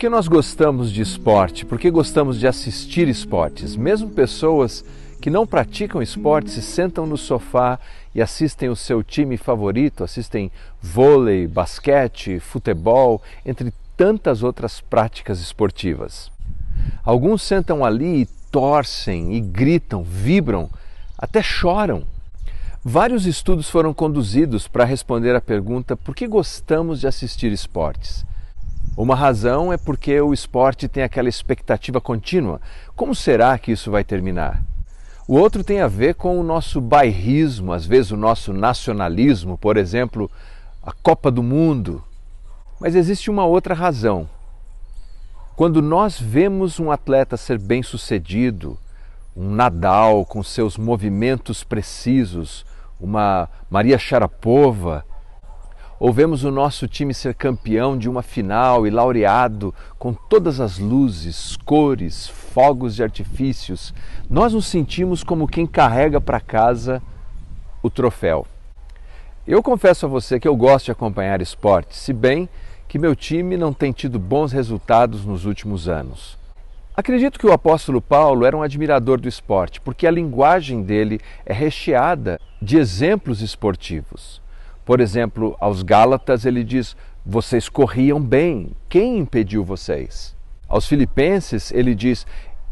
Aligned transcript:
Que 0.00 0.08
nós 0.08 0.28
gostamos 0.28 0.90
de 0.90 1.02
esporte? 1.02 1.66
Por 1.66 1.78
que 1.78 1.90
gostamos 1.90 2.40
de 2.40 2.46
assistir 2.46 3.06
esportes? 3.06 3.76
Mesmo 3.76 4.08
pessoas 4.08 4.82
que 5.20 5.28
não 5.28 5.46
praticam 5.46 6.00
esporte 6.00 6.48
se 6.48 6.62
sentam 6.62 7.04
no 7.04 7.18
sofá 7.18 7.78
e 8.14 8.22
assistem 8.22 8.70
o 8.70 8.74
seu 8.74 9.02
time 9.02 9.36
favorito, 9.36 10.02
assistem 10.02 10.50
vôlei, 10.80 11.46
basquete, 11.46 12.40
futebol, 12.40 13.20
entre 13.44 13.74
tantas 13.94 14.42
outras 14.42 14.80
práticas 14.80 15.38
esportivas. 15.38 16.32
Alguns 17.04 17.42
sentam 17.42 17.84
ali 17.84 18.22
e 18.22 18.28
torcem 18.50 19.34
e 19.34 19.40
gritam, 19.42 20.02
vibram, 20.02 20.70
até 21.18 21.42
choram. 21.42 22.04
Vários 22.82 23.26
estudos 23.26 23.68
foram 23.68 23.92
conduzidos 23.92 24.66
para 24.66 24.86
responder 24.86 25.36
à 25.36 25.42
pergunta 25.42 25.94
por 25.94 26.14
que 26.14 26.26
gostamos 26.26 27.00
de 27.00 27.06
assistir 27.06 27.52
esportes. 27.52 28.24
Uma 29.00 29.14
razão 29.14 29.72
é 29.72 29.78
porque 29.78 30.20
o 30.20 30.34
esporte 30.34 30.86
tem 30.86 31.02
aquela 31.02 31.30
expectativa 31.30 32.02
contínua. 32.02 32.60
Como 32.94 33.14
será 33.14 33.58
que 33.58 33.72
isso 33.72 33.90
vai 33.90 34.04
terminar? 34.04 34.62
O 35.26 35.38
outro 35.38 35.64
tem 35.64 35.80
a 35.80 35.88
ver 35.88 36.16
com 36.16 36.38
o 36.38 36.42
nosso 36.42 36.82
bairrismo, 36.82 37.72
às 37.72 37.86
vezes 37.86 38.10
o 38.10 38.16
nosso 38.18 38.52
nacionalismo, 38.52 39.56
por 39.56 39.78
exemplo, 39.78 40.30
a 40.82 40.92
Copa 40.92 41.30
do 41.30 41.42
Mundo. 41.42 42.04
Mas 42.78 42.94
existe 42.94 43.30
uma 43.30 43.46
outra 43.46 43.72
razão. 43.72 44.28
Quando 45.56 45.80
nós 45.80 46.20
vemos 46.20 46.78
um 46.78 46.90
atleta 46.90 47.38
ser 47.38 47.58
bem-sucedido, 47.58 48.76
um 49.34 49.48
Nadal 49.48 50.26
com 50.26 50.42
seus 50.42 50.76
movimentos 50.76 51.64
precisos, 51.64 52.66
uma 53.00 53.48
Maria 53.70 53.98
Sharapova 53.98 55.06
ou 56.00 56.10
vemos 56.14 56.44
o 56.44 56.50
nosso 56.50 56.88
time 56.88 57.12
ser 57.12 57.34
campeão 57.34 57.96
de 57.96 58.08
uma 58.08 58.22
final 58.22 58.86
e 58.86 58.90
laureado 58.90 59.74
com 59.98 60.14
todas 60.14 60.58
as 60.58 60.78
luzes, 60.78 61.58
cores, 61.58 62.26
fogos 62.26 62.96
de 62.96 63.02
artifícios, 63.02 63.92
nós 64.28 64.54
nos 64.54 64.64
sentimos 64.64 65.22
como 65.22 65.46
quem 65.46 65.66
carrega 65.66 66.18
para 66.18 66.40
casa 66.40 67.02
o 67.82 67.90
troféu. 67.90 68.46
Eu 69.46 69.62
confesso 69.62 70.06
a 70.06 70.08
você 70.08 70.40
que 70.40 70.48
eu 70.48 70.56
gosto 70.56 70.86
de 70.86 70.92
acompanhar 70.92 71.42
esporte, 71.42 71.94
se 71.94 72.14
bem 72.14 72.48
que 72.88 72.98
meu 72.98 73.14
time 73.14 73.58
não 73.58 73.72
tem 73.72 73.92
tido 73.92 74.18
bons 74.18 74.52
resultados 74.52 75.26
nos 75.26 75.44
últimos 75.44 75.86
anos. 75.86 76.38
Acredito 76.96 77.38
que 77.38 77.46
o 77.46 77.52
apóstolo 77.52 78.00
Paulo 78.00 78.46
era 78.46 78.56
um 78.56 78.62
admirador 78.62 79.20
do 79.20 79.28
esporte, 79.28 79.80
porque 79.82 80.06
a 80.06 80.10
linguagem 80.10 80.82
dele 80.82 81.20
é 81.44 81.52
recheada 81.52 82.40
de 82.60 82.78
exemplos 82.78 83.42
esportivos. 83.42 84.40
Por 84.90 84.98
exemplo, 84.98 85.56
aos 85.60 85.84
Gálatas 85.84 86.44
ele 86.44 86.64
diz: 86.64 86.96
Vocês 87.24 87.68
corriam 87.68 88.20
bem, 88.20 88.72
quem 88.88 89.18
impediu 89.18 89.62
vocês? 89.62 90.34
Aos 90.68 90.84
Filipenses 90.88 91.70
ele 91.70 91.94
diz: 91.94 92.26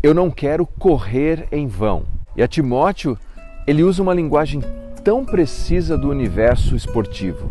Eu 0.00 0.14
não 0.14 0.30
quero 0.30 0.64
correr 0.64 1.48
em 1.50 1.66
vão. 1.66 2.04
E 2.36 2.42
a 2.44 2.46
Timóteo 2.46 3.18
ele 3.66 3.82
usa 3.82 4.00
uma 4.00 4.14
linguagem 4.14 4.62
tão 5.02 5.24
precisa 5.24 5.98
do 5.98 6.08
universo 6.08 6.76
esportivo. 6.76 7.50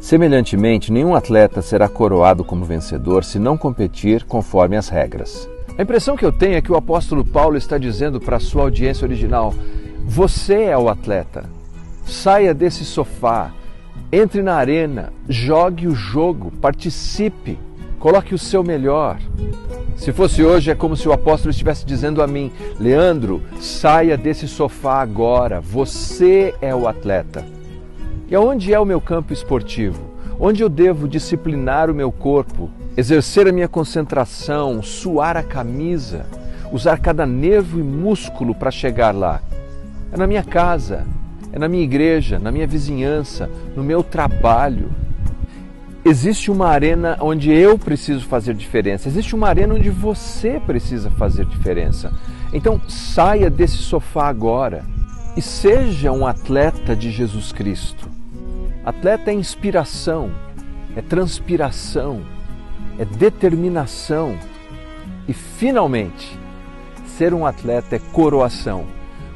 Semelhantemente, 0.00 0.90
nenhum 0.90 1.14
atleta 1.14 1.60
será 1.60 1.86
coroado 1.86 2.42
como 2.42 2.64
vencedor 2.64 3.22
se 3.22 3.38
não 3.38 3.58
competir 3.58 4.24
conforme 4.24 4.74
as 4.74 4.88
regras. 4.88 5.46
A 5.76 5.82
impressão 5.82 6.16
que 6.16 6.24
eu 6.24 6.32
tenho 6.32 6.54
é 6.54 6.62
que 6.62 6.72
o 6.72 6.76
apóstolo 6.76 7.26
Paulo 7.26 7.58
está 7.58 7.76
dizendo 7.76 8.18
para 8.18 8.38
a 8.38 8.40
sua 8.40 8.62
audiência 8.62 9.04
original: 9.04 9.52
Você 10.06 10.62
é 10.62 10.78
o 10.78 10.88
atleta. 10.88 11.44
Saia 12.06 12.54
desse 12.54 12.86
sofá, 12.86 13.52
entre 14.12 14.42
na 14.42 14.54
arena, 14.54 15.12
jogue 15.28 15.86
o 15.86 15.94
jogo, 15.94 16.50
participe, 16.60 17.58
coloque 17.98 18.34
o 18.34 18.38
seu 18.38 18.62
melhor. 18.62 19.18
Se 19.96 20.12
fosse 20.12 20.42
hoje, 20.42 20.70
é 20.70 20.74
como 20.74 20.96
se 20.96 21.08
o 21.08 21.12
apóstolo 21.12 21.50
estivesse 21.50 21.86
dizendo 21.86 22.22
a 22.22 22.26
mim: 22.26 22.52
Leandro, 22.78 23.42
saia 23.60 24.16
desse 24.16 24.46
sofá 24.48 25.00
agora, 25.00 25.60
você 25.60 26.54
é 26.60 26.74
o 26.74 26.88
atleta. 26.88 27.44
E 28.28 28.34
aonde 28.34 28.74
é 28.74 28.80
o 28.80 28.84
meu 28.84 29.00
campo 29.00 29.32
esportivo? 29.32 30.02
Onde 30.40 30.62
eu 30.62 30.68
devo 30.68 31.06
disciplinar 31.06 31.88
o 31.88 31.94
meu 31.94 32.10
corpo, 32.10 32.68
exercer 32.96 33.46
a 33.46 33.52
minha 33.52 33.68
concentração, 33.68 34.82
suar 34.82 35.36
a 35.36 35.42
camisa, 35.42 36.26
usar 36.72 36.98
cada 36.98 37.24
nervo 37.24 37.78
e 37.78 37.82
músculo 37.82 38.54
para 38.54 38.70
chegar 38.70 39.14
lá? 39.14 39.40
É 40.12 40.16
na 40.16 40.26
minha 40.26 40.42
casa, 40.42 41.06
é 41.52 41.58
na 41.58 41.68
minha 41.68 41.84
igreja, 41.84 42.38
na 42.38 42.50
minha 42.50 42.66
vizinhança, 42.66 43.48
no 43.76 43.84
meu 43.84 44.02
trabalho. 44.02 44.90
Existe 46.04 46.50
uma 46.50 46.68
arena 46.68 47.16
onde 47.20 47.52
eu 47.52 47.78
preciso 47.78 48.26
fazer 48.26 48.54
diferença, 48.54 49.08
existe 49.08 49.34
uma 49.34 49.48
arena 49.48 49.74
onde 49.74 49.90
você 49.90 50.58
precisa 50.58 51.10
fazer 51.10 51.44
diferença. 51.44 52.12
Então 52.52 52.80
saia 52.88 53.48
desse 53.48 53.76
sofá 53.76 54.28
agora 54.28 54.84
e 55.36 55.42
seja 55.42 56.10
um 56.10 56.26
atleta 56.26 56.96
de 56.96 57.10
Jesus 57.10 57.52
Cristo. 57.52 58.08
Atleta 58.84 59.30
é 59.30 59.34
inspiração, 59.34 60.32
é 60.96 61.00
transpiração, 61.00 62.22
é 62.98 63.04
determinação 63.04 64.36
e, 65.28 65.32
finalmente, 65.32 66.36
ser 67.06 67.32
um 67.32 67.46
atleta 67.46 67.96
é 67.96 67.98
coroação 67.98 68.86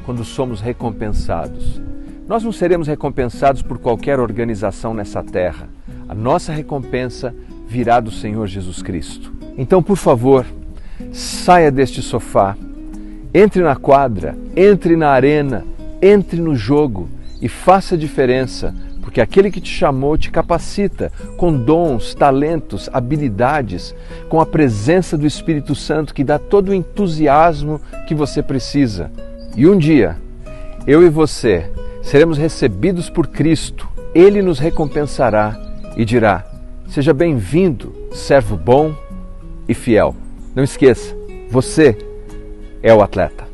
quando 0.05 0.23
somos 0.23 0.59
recompensados. 0.61 1.81
Nós 2.27 2.43
não 2.43 2.51
seremos 2.51 2.89
recompensados 2.89 3.61
por 3.61 3.77
qualquer 3.77 4.19
organização 4.19 4.93
nessa 4.93 5.23
terra. 5.23 5.69
A 6.09 6.13
nossa 6.13 6.51
recompensa 6.51 7.33
virá 7.65 8.01
do 8.01 8.11
Senhor 8.11 8.47
Jesus 8.47 8.81
Cristo. 8.81 9.31
Então, 9.57 9.81
por 9.81 9.95
favor, 9.95 10.45
saia 11.13 11.71
deste 11.71 12.01
sofá, 12.01 12.57
entre 13.33 13.63
na 13.63 13.77
quadra, 13.77 14.37
entre 14.57 14.97
na 14.97 15.09
arena, 15.09 15.63
entre 16.01 16.41
no 16.41 16.53
jogo 16.53 17.07
e 17.41 17.47
faça 17.47 17.95
a 17.95 17.97
diferença, 17.97 18.75
porque 19.01 19.21
aquele 19.21 19.49
que 19.49 19.61
te 19.61 19.71
chamou 19.71 20.17
te 20.17 20.29
capacita 20.29 21.09
com 21.37 21.53
dons, 21.53 22.13
talentos, 22.13 22.89
habilidades, 22.91 23.95
com 24.27 24.41
a 24.41 24.45
presença 24.45 25.17
do 25.17 25.25
Espírito 25.25 25.73
Santo 25.73 26.13
que 26.13 26.25
dá 26.25 26.37
todo 26.37 26.69
o 26.69 26.73
entusiasmo 26.73 27.79
que 28.05 28.13
você 28.13 28.43
precisa. 28.43 29.09
E 29.55 29.65
um 29.65 29.77
dia, 29.77 30.17
eu 30.85 31.05
e 31.05 31.09
você 31.09 31.71
seremos 32.07 32.37
recebidos 32.37 33.09
por 33.09 33.27
Cristo, 33.27 33.87
ele 34.15 34.41
nos 34.41 34.59
recompensará 34.59 35.59
e 35.97 36.05
dirá: 36.05 36.45
Seja 36.87 37.13
bem-vindo, 37.13 37.93
servo 38.13 38.55
bom 38.55 38.95
e 39.67 39.73
fiel. 39.73 40.15
Não 40.55 40.63
esqueça, 40.63 41.15
você 41.49 41.97
é 42.81 42.93
o 42.93 43.01
atleta. 43.01 43.46